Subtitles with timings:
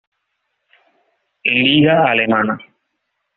[1.61, 2.55] Liga Alemana.